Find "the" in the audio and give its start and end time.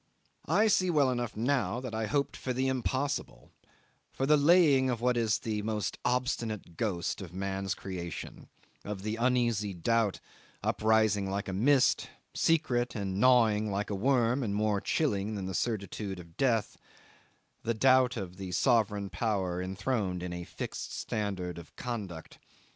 2.53-2.67, 4.25-4.35, 5.37-5.61, 9.03-9.17, 15.45-15.53, 17.61-17.75, 18.37-18.51